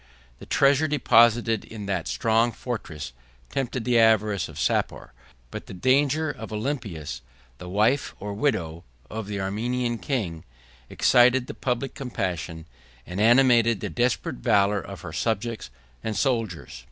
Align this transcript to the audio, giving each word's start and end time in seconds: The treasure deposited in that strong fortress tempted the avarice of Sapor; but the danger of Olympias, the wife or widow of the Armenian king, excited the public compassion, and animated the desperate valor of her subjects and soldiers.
The 0.39 0.47
treasure 0.47 0.87
deposited 0.87 1.63
in 1.63 1.85
that 1.85 2.07
strong 2.07 2.51
fortress 2.53 3.13
tempted 3.51 3.85
the 3.85 3.99
avarice 3.99 4.49
of 4.49 4.57
Sapor; 4.57 5.13
but 5.51 5.67
the 5.67 5.75
danger 5.75 6.31
of 6.31 6.51
Olympias, 6.51 7.21
the 7.59 7.69
wife 7.69 8.15
or 8.19 8.33
widow 8.33 8.83
of 9.11 9.27
the 9.27 9.39
Armenian 9.39 9.99
king, 9.99 10.43
excited 10.89 11.45
the 11.45 11.53
public 11.53 11.93
compassion, 11.93 12.65
and 13.05 13.21
animated 13.21 13.79
the 13.79 13.91
desperate 13.91 14.37
valor 14.37 14.81
of 14.81 15.01
her 15.01 15.13
subjects 15.13 15.69
and 16.03 16.17
soldiers. 16.17 16.79